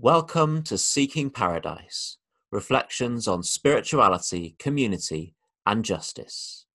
[0.00, 2.18] Welcome to Seeking Paradise
[2.50, 6.66] Reflections on Spirituality, Community, and Justice.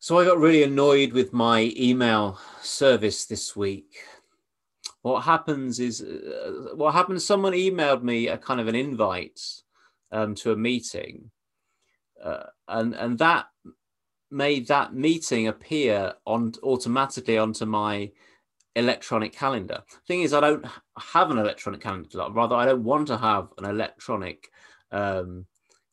[0.00, 3.94] So, I got really annoyed with my email service this week.
[5.02, 9.40] What happens is, uh, what happened, someone emailed me a kind of an invite
[10.10, 11.30] um, to a meeting.
[12.20, 13.46] Uh, and and that
[14.30, 18.10] made that meeting appear on automatically onto my
[18.74, 19.82] electronic calendar.
[20.06, 20.66] Thing is, I don't
[20.98, 22.26] have an electronic calendar.
[22.30, 24.48] Rather, I don't want to have an electronic
[24.92, 25.46] um,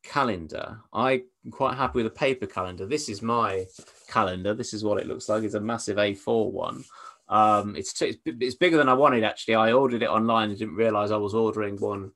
[0.04, 0.80] calendar.
[0.92, 2.86] I'm quite happy with a paper calendar.
[2.86, 3.66] This is my
[4.10, 4.54] calendar.
[4.54, 5.44] This is what it looks like.
[5.44, 6.84] It's a massive A4 one.
[7.30, 9.56] Um, it's, t- it's bigger than I wanted actually.
[9.56, 12.12] I ordered it online and didn't realize I was ordering one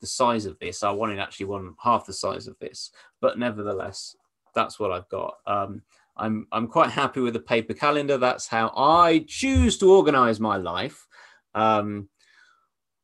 [0.00, 0.82] the size of this.
[0.82, 4.14] I wanted actually one half the size of this, but nevertheless,
[4.58, 5.34] that's what I've got.
[5.46, 5.82] Um,
[6.16, 8.18] I'm I'm quite happy with the paper calendar.
[8.18, 11.06] That's how I choose to organize my life.
[11.54, 12.08] Um,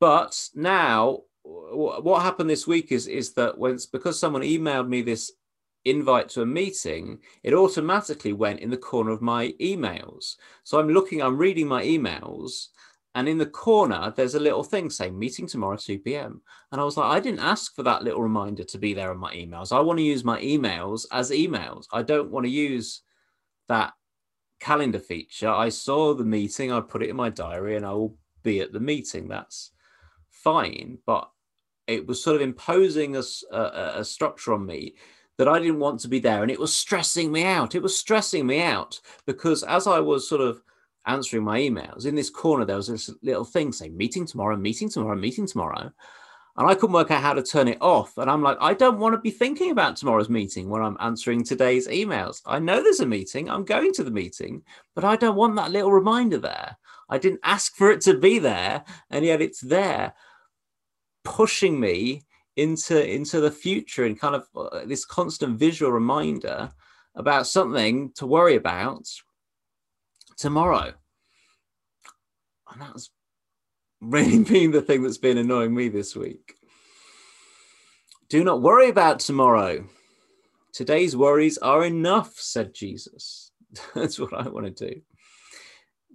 [0.01, 5.01] but now, w- what happened this week is is that when because someone emailed me
[5.03, 5.31] this
[5.85, 10.35] invite to a meeting, it automatically went in the corner of my emails.
[10.65, 12.69] So I'm looking, I'm reading my emails,
[13.15, 16.43] and in the corner, there's a little thing saying meeting tomorrow, 2 p.m.
[16.73, 19.19] And I was like, I didn't ask for that little reminder to be there in
[19.19, 19.71] my emails.
[19.71, 21.87] I want to use my emails as emails.
[21.93, 23.03] I don't want to use
[23.69, 23.93] that
[24.59, 25.49] calendar feature.
[25.49, 28.73] I saw the meeting, I put it in my diary, and I will be at
[28.73, 29.29] the meeting.
[29.29, 29.71] That's
[30.31, 30.99] fine.
[31.07, 31.31] But
[31.87, 34.95] it was sort of imposing a, a, a structure on me
[35.39, 36.43] that I didn't want to be there.
[36.43, 37.77] And it was stressing me out.
[37.77, 40.63] It was stressing me out because as I was sort of
[41.07, 44.89] answering my emails, in this corner there was this little thing saying meeting tomorrow, meeting
[44.89, 45.93] tomorrow, meeting tomorrow.
[46.57, 48.17] And I couldn't work out how to turn it off.
[48.17, 51.43] And I'm like, I don't want to be thinking about tomorrow's meeting when I'm answering
[51.43, 52.43] today's emails.
[52.47, 54.63] I know there's a meeting, I'm going to the meeting,
[54.95, 56.77] but I don't want that little reminder there.
[57.09, 60.15] I didn't ask for it to be there, and yet it's there,
[61.25, 62.23] pushing me
[62.57, 66.71] into into the future and kind of uh, this constant visual reminder
[67.17, 69.09] about something to worry about
[70.37, 70.93] tomorrow.
[72.75, 73.11] And that's
[74.01, 76.55] really been the thing that's been annoying me this week.
[78.29, 79.87] Do not worry about tomorrow.
[80.73, 83.53] Today's worries are enough, said Jesus.
[83.95, 85.01] That's what I want to do.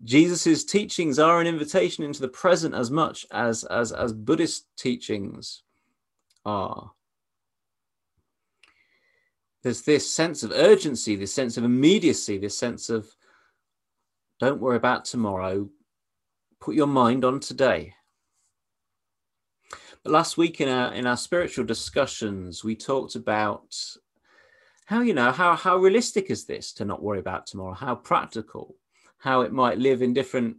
[0.03, 5.63] Jesus' teachings are an invitation into the present as much as, as, as Buddhist teachings
[6.45, 6.91] are.
[9.63, 13.07] There's this sense of urgency, this sense of immediacy, this sense of
[14.39, 15.69] don't worry about tomorrow.
[16.59, 17.93] Put your mind on today.
[20.03, 23.75] But last week in our in our spiritual discussions, we talked about
[24.85, 27.73] how you know how how realistic is this to not worry about tomorrow?
[27.73, 28.75] How practical?
[29.17, 30.57] How it might live in different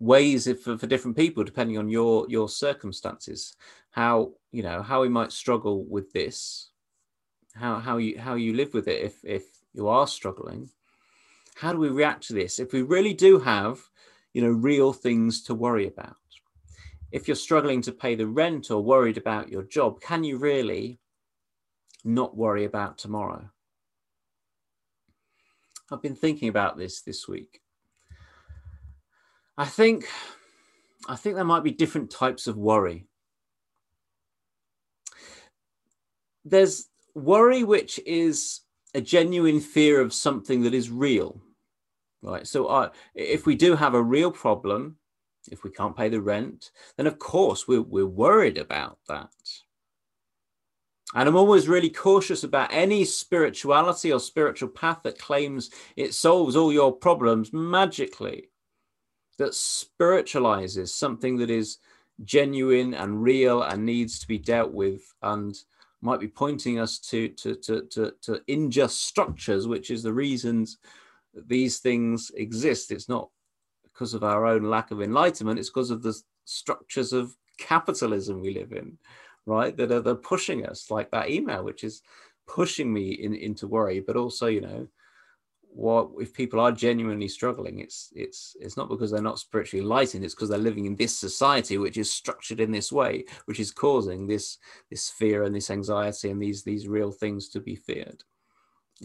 [0.00, 3.56] ways for, for different people depending on your your circumstances.
[3.90, 6.70] How you know how we might struggle with this.
[7.54, 9.44] How how you how you live with it if if
[9.74, 10.70] you are struggling
[11.58, 13.80] how do we react to this if we really do have
[14.32, 16.16] you know real things to worry about.
[17.10, 21.00] If you're struggling to pay the rent or worried about your job can you really
[22.04, 23.50] not worry about tomorrow?
[25.90, 27.60] I've been thinking about this this week.
[29.56, 30.06] I think
[31.08, 33.06] i think there might be different types of worry.
[36.44, 38.60] There's worry which is
[38.94, 41.40] a genuine fear of something that is real
[42.22, 42.46] right?
[42.46, 44.96] So uh, if we do have a real problem,
[45.50, 49.30] if we can't pay the rent, then of course we're, we're worried about that.
[51.14, 56.54] And I'm always really cautious about any spirituality or spiritual path that claims it solves
[56.54, 58.50] all your problems magically,
[59.38, 61.78] that spiritualizes something that is
[62.24, 65.56] genuine and real and needs to be dealt with and
[66.02, 70.76] might be pointing us to, to, to, to, to unjust structures, which is the reasons
[71.46, 72.90] these things exist.
[72.90, 73.30] It's not
[73.84, 76.14] because of our own lack of enlightenment, it's because of the
[76.44, 78.98] structures of capitalism we live in,
[79.46, 79.76] right?
[79.76, 82.02] That are, they're pushing us, like that email, which is
[82.46, 84.88] pushing me in, into worry, but also, you know,
[85.70, 90.24] what if people are genuinely struggling it's it's it's not because they're not spiritually enlightened
[90.24, 93.70] it's because they're living in this society which is structured in this way which is
[93.70, 94.58] causing this
[94.90, 98.24] this fear and this anxiety and these these real things to be feared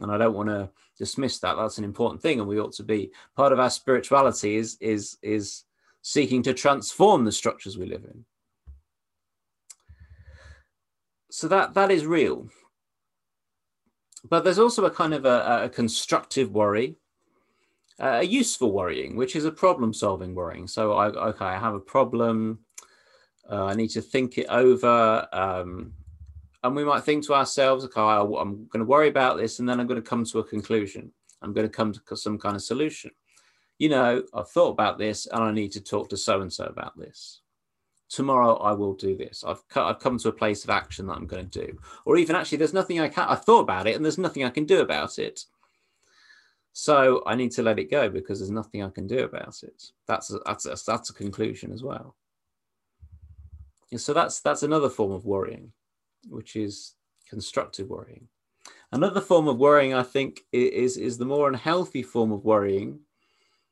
[0.02, 1.56] and I don't want to dismiss that.
[1.56, 5.18] That's an important thing, and we ought to be part of our spirituality is is
[5.22, 5.64] is
[6.02, 8.26] seeking to transform the structures we live in.
[11.32, 12.50] So that that is real.
[14.30, 16.96] but there's also a kind of a, a constructive worry,
[18.00, 20.68] a useful worrying, which is a problem solving worrying.
[20.68, 22.60] So, I, okay, I have a problem.
[23.50, 25.28] Uh, I need to think it over.
[25.34, 25.94] Um,
[26.64, 29.80] and we might think to ourselves, okay, I'm going to worry about this and then
[29.80, 31.12] I'm going to come to a conclusion.
[31.42, 33.12] I'm going to come to some kind of solution.
[33.80, 36.64] You know, I've thought about this and I need to talk to so and so
[36.66, 37.42] about this.
[38.10, 39.44] Tomorrow I will do this.
[39.46, 41.78] I've, I've come to a place of action that I'm going to do.
[42.06, 44.50] Or even actually, there's nothing I can, I thought about it and there's nothing I
[44.50, 45.44] can do about it.
[46.72, 49.92] So I need to let it go because there's nothing I can do about it.
[50.08, 52.16] That's a, that's a, that's a conclusion as well.
[53.92, 55.72] And so that's that's another form of worrying
[56.30, 56.94] which is
[57.30, 58.28] constructive worrying.
[58.92, 63.00] Another form of worrying, I think, is, is the more unhealthy form of worrying,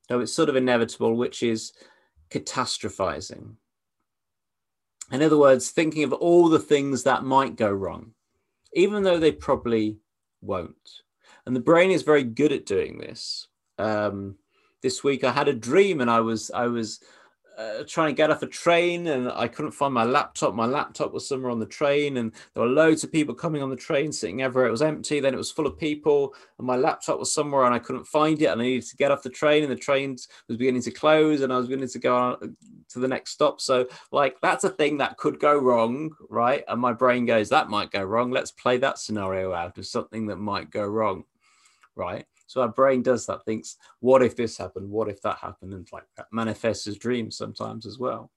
[0.09, 1.73] though it's sort of inevitable, which is
[2.31, 3.55] catastrophizing.
[5.11, 8.13] In other words, thinking of all the things that might go wrong,
[8.73, 9.97] even though they probably
[10.41, 11.03] won't.
[11.45, 13.47] And the brain is very good at doing this.
[13.77, 14.35] Um,
[14.81, 16.99] this week I had a dream and I was I was
[17.61, 20.55] uh, trying to get off a train and I couldn't find my laptop.
[20.55, 23.69] My laptop was somewhere on the train, and there were loads of people coming on
[23.69, 24.67] the train, sitting everywhere.
[24.67, 25.19] It was empty.
[25.19, 28.41] Then it was full of people, and my laptop was somewhere, and I couldn't find
[28.41, 28.45] it.
[28.45, 30.17] And I needed to get off the train, and the train
[30.47, 32.55] was beginning to close, and I was beginning to go on
[32.89, 33.61] to the next stop.
[33.61, 36.63] So, like, that's a thing that could go wrong, right?
[36.67, 38.31] And my brain goes, that might go wrong.
[38.31, 41.25] Let's play that scenario out of something that might go wrong,
[41.95, 42.25] right?
[42.51, 44.89] So our brain does that, thinks, what if this happened?
[44.89, 45.73] What if that happened?
[45.73, 48.29] And like that manifests as dreams sometimes as well.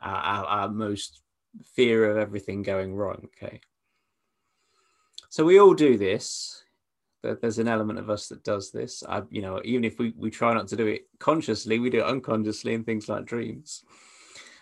[0.00, 1.22] Uh, our, our most
[1.74, 3.26] fear of everything going wrong.
[3.42, 3.60] Okay.
[5.30, 6.62] So we all do this.
[7.24, 9.02] There's an element of us that does this.
[9.02, 11.98] I, you know, even if we, we try not to do it consciously, we do
[11.98, 13.82] it unconsciously in things like dreams.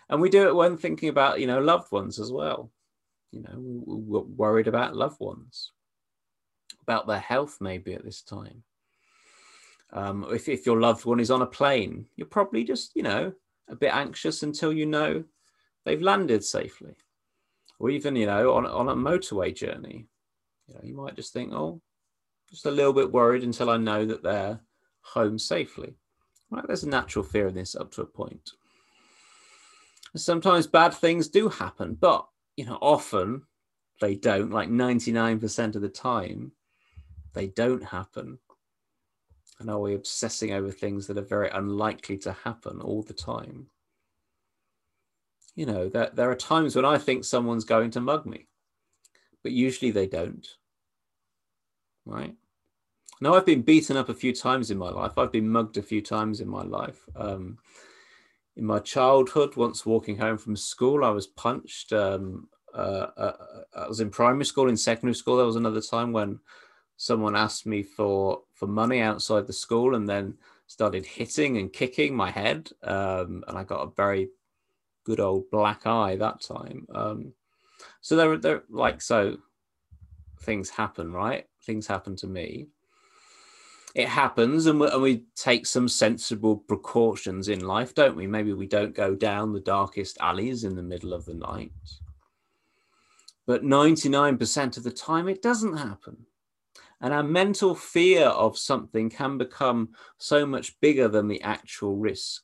[0.09, 2.71] And we do it when thinking about, you know, loved ones as well.
[3.31, 5.73] You know, we're worried about loved ones,
[6.81, 8.63] about their health maybe at this time.
[9.95, 13.31] Um, if, if your loved one is on a plane, you're probably just, you know,
[13.69, 15.23] a bit anxious until you know
[15.85, 16.95] they've landed safely.
[17.79, 20.07] Or even, you know, on, on a motorway journey,
[20.67, 21.81] you know, you might just think, oh,
[22.49, 24.59] just a little bit worried until I know that they're
[25.01, 25.95] home safely.
[26.51, 26.65] Right?
[26.67, 28.51] There's a natural fear in this up to a point.
[30.15, 32.27] Sometimes bad things do happen, but
[32.57, 33.43] you know, often
[34.01, 36.51] they don't, like 99% of the time,
[37.33, 38.39] they don't happen.
[39.59, 43.67] And are we obsessing over things that are very unlikely to happen all the time?
[45.55, 48.47] You know, there, there are times when I think someone's going to mug me,
[49.43, 50.45] but usually they don't.
[52.05, 52.35] Right?
[53.21, 55.17] Now, I've been beaten up a few times in my life.
[55.17, 56.99] I've been mugged a few times in my life.
[57.15, 57.57] Um,
[58.57, 61.93] in my childhood, once walking home from school, I was punched.
[61.93, 63.33] Um, uh, uh,
[63.73, 65.37] I was in primary school, in secondary school.
[65.37, 66.39] There was another time when
[66.97, 70.33] someone asked me for for money outside the school and then
[70.67, 74.29] started hitting and kicking my head um, and i got a very
[75.05, 76.85] good old black eye that time.
[76.93, 77.33] Um,
[78.01, 79.37] so there there like so
[80.41, 81.45] things happen right?
[81.63, 82.67] Things happen to me.
[83.93, 88.27] It happens and we, and we take some sensible precautions in life don't we?
[88.27, 91.71] Maybe we don't go down the darkest alleys in the middle of the night.
[93.47, 96.25] But 99% of the time it doesn't happen
[97.01, 102.43] and our mental fear of something can become so much bigger than the actual risk.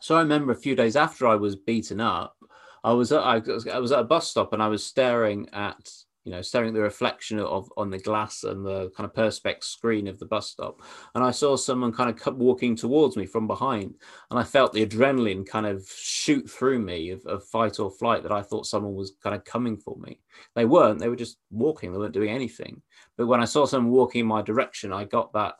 [0.00, 2.36] So I remember a few days after I was beaten up,
[2.84, 3.38] I was at, I
[3.78, 5.88] was at a bus stop and I was staring at
[6.24, 9.64] you know, staring at the reflection of on the glass and the kind of perspex
[9.64, 10.80] screen of the bus stop.
[11.14, 13.96] And I saw someone kind of walking towards me from behind.
[14.30, 18.22] And I felt the adrenaline kind of shoot through me of, of fight or flight
[18.22, 20.20] that I thought someone was kind of coming for me.
[20.54, 22.82] They weren't, they were just walking, they weren't doing anything.
[23.16, 25.54] But when I saw someone walking in my direction, I got that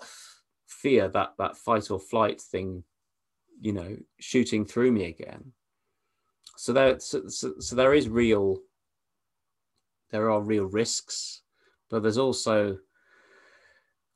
[0.67, 2.85] fear, that that fight or flight thing,
[3.61, 5.53] you know, shooting through me again.
[6.57, 8.59] So there, so, so, so there is real
[10.11, 11.43] there are real risks,
[11.91, 12.79] but there's also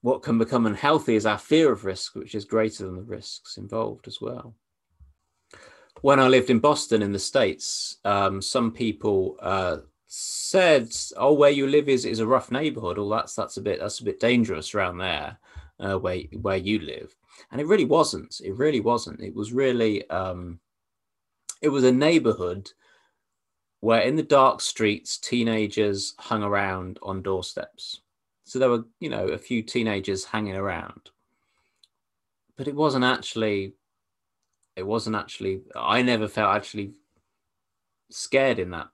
[0.03, 3.57] what can become unhealthy is our fear of risk, which is greater than the risks
[3.57, 4.55] involved as well.
[6.03, 11.51] When I lived in Boston in the States, um, some people uh, said, "Oh, where
[11.51, 12.99] you live is is a rough neighborhood.
[12.99, 15.39] Oh, that's that's a bit that's a bit dangerous around there,
[15.81, 17.15] uh, where where you live."
[17.51, 18.41] And it really wasn't.
[18.43, 19.21] It really wasn't.
[19.21, 20.61] It was really um,
[21.61, 22.71] it was a neighborhood
[23.81, 28.01] where in the dark streets, teenagers hung around on doorsteps.
[28.45, 31.11] So there were, you know, a few teenagers hanging around.
[32.57, 33.75] But it wasn't actually,
[34.77, 36.93] it wasn't actually, I never felt actually
[38.11, 38.89] scared in that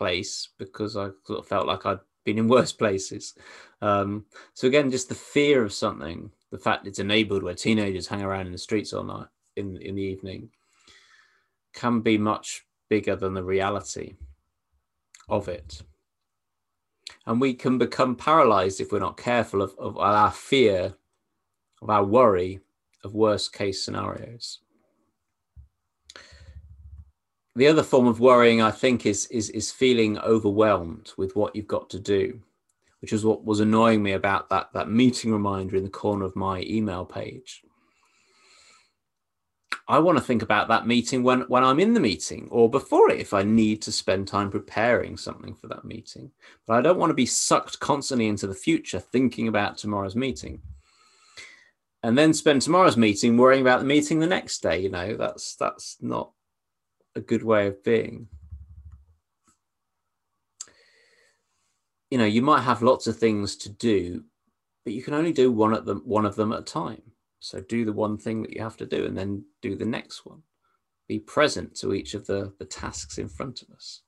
[0.00, 3.34] place because I sort of felt like I'd been in worse places.
[3.82, 8.22] Um, so again, just the fear of something, the fact it's enabled where teenagers hang
[8.22, 9.26] around in the streets all night
[9.56, 10.48] in in the evening,
[11.74, 14.14] can be much bigger than the reality
[15.28, 15.82] of it.
[17.26, 20.94] And we can become paralyzed if we're not careful of, of our fear,
[21.82, 22.60] of our worry
[23.04, 24.60] of worst case scenarios.
[27.56, 31.66] The other form of worrying, I think, is, is, is feeling overwhelmed with what you've
[31.66, 32.40] got to do,
[33.00, 36.36] which is what was annoying me about that, that meeting reminder in the corner of
[36.36, 37.62] my email page.
[39.88, 43.10] I want to think about that meeting when, when I'm in the meeting or before
[43.10, 46.30] it if I need to spend time preparing something for that meeting.
[46.64, 50.62] But I don't want to be sucked constantly into the future thinking about tomorrow's meeting.
[52.04, 54.78] And then spend tomorrow's meeting worrying about the meeting the next day.
[54.78, 56.30] You know, that's that's not
[57.14, 58.28] a good way of being.
[62.10, 64.24] You know, you might have lots of things to do,
[64.84, 67.02] but you can only do one at them one of them at a time.
[67.40, 70.26] So do the one thing that you have to do and then do the next
[70.26, 70.42] one.
[71.08, 74.02] Be present to each of the, the tasks in front of us.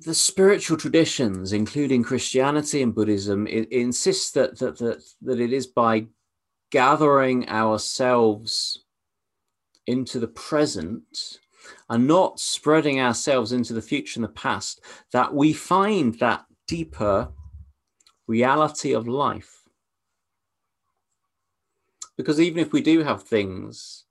[0.00, 5.52] The spiritual traditions, including Christianity and Buddhism, it, it insist that, that, that, that it
[5.52, 6.06] is by
[6.70, 8.85] gathering ourselves
[9.86, 11.38] into the present
[11.88, 14.80] and not spreading ourselves into the future and the past
[15.12, 17.28] that we find that deeper
[18.26, 19.56] reality of life
[22.16, 24.04] because even if we do have things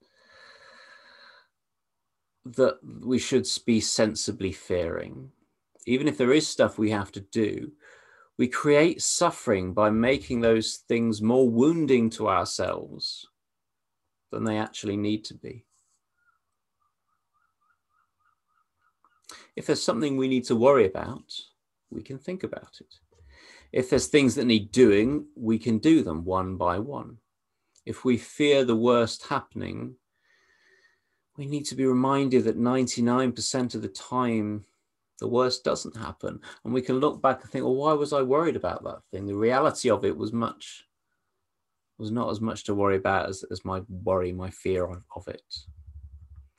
[2.45, 5.31] that we should be sensibly fearing,
[5.87, 7.71] even if there is stuff we have to do,
[8.37, 13.27] we create suffering by making those things more wounding to ourselves
[14.31, 15.64] than they actually need to be.
[19.55, 21.31] If there's something we need to worry about,
[21.89, 22.93] we can think about it.
[23.71, 27.17] If there's things that need doing, we can do them one by one
[27.85, 29.95] if we fear the worst happening,
[31.37, 34.65] we need to be reminded that 99% of the time,
[35.19, 36.39] the worst doesn't happen.
[36.63, 39.25] And we can look back and think, well, why was I worried about that thing?
[39.25, 40.85] The reality of it was much,
[41.97, 45.27] was not as much to worry about as, as my worry, my fear of, of
[45.27, 45.53] it.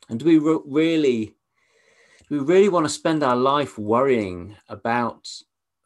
[0.09, 1.35] And do we re- really,
[2.29, 5.29] we really want to spend our life worrying about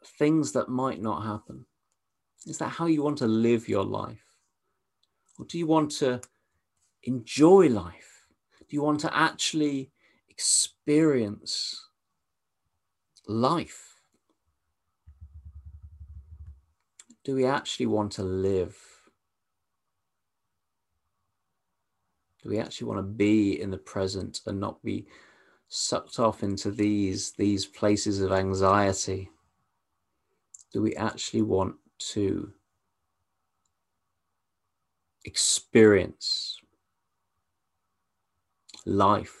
[0.03, 1.65] things that might not happen?
[2.47, 4.25] Is that how you want to live your life?
[5.37, 6.21] Or do you want to
[7.03, 8.25] enjoy life?
[8.59, 9.91] Do you want to actually
[10.29, 11.89] experience
[13.27, 13.95] life?
[17.23, 18.75] Do we actually want to live?
[22.41, 25.05] Do we actually want to be in the present and not be
[25.73, 29.29] sucked off into these, these places of anxiety?
[30.71, 31.75] Do we actually want
[32.13, 32.53] to
[35.25, 36.57] experience
[38.85, 39.37] life.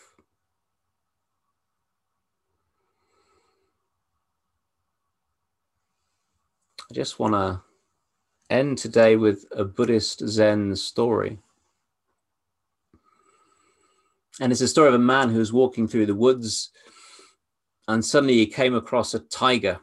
[6.89, 7.61] I just want to
[8.49, 11.39] end today with a Buddhist Zen story.
[14.39, 16.71] And it's a story of a man who was walking through the woods
[17.87, 19.79] and suddenly he came across a tiger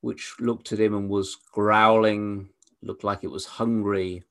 [0.00, 2.48] which looked at him and was growling,
[2.82, 4.22] looked like it was hungry,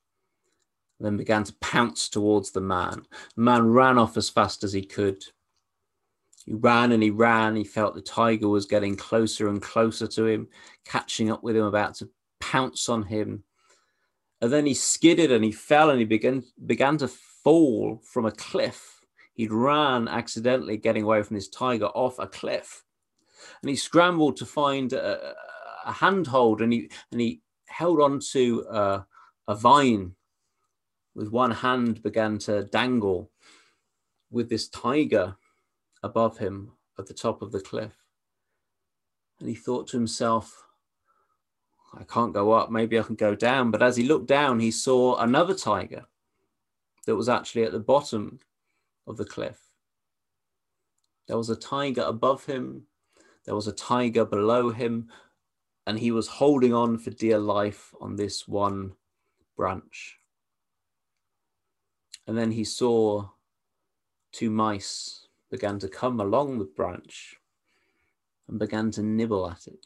[1.00, 3.06] then began to pounce towards the man.
[3.36, 5.24] The man ran off as fast as he could.
[6.46, 7.56] He ran and he ran.
[7.56, 10.48] He felt the tiger was getting closer and closer to him,
[10.86, 12.10] catching up with him, about to
[12.40, 13.44] pounce on him.
[14.42, 17.10] And then he skidded and he fell and he began, began to
[17.44, 19.00] fall from a cliff.
[19.34, 22.84] He'd ran accidentally, getting away from his tiger off a cliff.
[23.62, 25.36] And he scrambled to find a,
[25.86, 29.06] a handhold and he, and he held on to a,
[29.48, 30.16] a vine
[31.16, 33.32] with one hand began to dangle
[34.30, 35.36] with this tiger
[36.04, 37.94] above him at the top of the cliff.
[39.40, 40.64] And he thought to himself,
[41.94, 43.72] I can't go up, maybe I can go down.
[43.72, 46.06] But as he looked down, he saw another tiger
[47.08, 48.38] that was actually at the bottom
[49.08, 49.62] of the cliff.
[51.28, 52.84] There was a tiger above him,
[53.46, 55.08] there was a tiger below him,
[55.88, 58.92] and he was holding on for dear life on this one
[59.56, 60.18] branch.
[62.28, 63.30] And then he saw
[64.34, 67.38] two mice began to come along the branch
[68.50, 69.86] and began to nibble at it.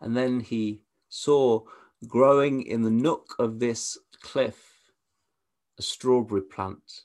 [0.00, 1.62] And then he saw
[2.08, 4.74] growing in the nook of this cliff
[5.78, 7.02] a strawberry plant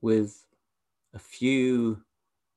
[0.00, 0.46] with
[1.14, 2.02] a few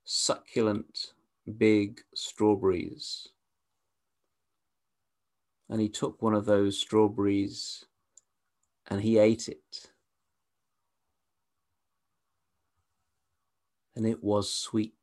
[0.03, 1.13] succulent
[1.57, 3.29] big strawberries.
[5.69, 7.85] And he took one of those strawberries
[8.87, 9.91] and he ate it.
[13.95, 14.98] And it was sweet.